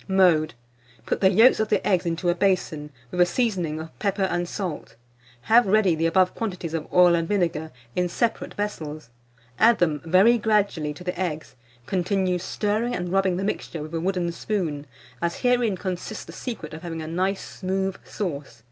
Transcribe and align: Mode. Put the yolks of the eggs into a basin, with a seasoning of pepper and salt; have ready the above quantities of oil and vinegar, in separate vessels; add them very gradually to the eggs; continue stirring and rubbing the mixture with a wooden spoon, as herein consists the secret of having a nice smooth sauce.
Mode. 0.07 0.55
Put 1.05 1.21
the 1.21 1.29
yolks 1.29 1.59
of 1.59 1.69
the 1.69 1.85
eggs 1.87 2.07
into 2.07 2.29
a 2.29 2.33
basin, 2.33 2.89
with 3.11 3.21
a 3.21 3.25
seasoning 3.27 3.79
of 3.79 3.99
pepper 3.99 4.23
and 4.23 4.49
salt; 4.49 4.95
have 5.41 5.67
ready 5.67 5.93
the 5.93 6.07
above 6.07 6.33
quantities 6.33 6.73
of 6.73 6.91
oil 6.91 7.13
and 7.13 7.27
vinegar, 7.27 7.69
in 7.95 8.09
separate 8.09 8.55
vessels; 8.55 9.11
add 9.59 9.77
them 9.77 10.01
very 10.03 10.39
gradually 10.39 10.91
to 10.95 11.03
the 11.03 11.19
eggs; 11.19 11.55
continue 11.85 12.39
stirring 12.39 12.95
and 12.95 13.09
rubbing 13.11 13.37
the 13.37 13.43
mixture 13.43 13.83
with 13.83 13.93
a 13.93 14.01
wooden 14.01 14.31
spoon, 14.31 14.87
as 15.21 15.41
herein 15.41 15.77
consists 15.77 16.25
the 16.25 16.31
secret 16.33 16.73
of 16.73 16.81
having 16.81 17.03
a 17.03 17.07
nice 17.07 17.47
smooth 17.59 17.95
sauce. 18.03 18.59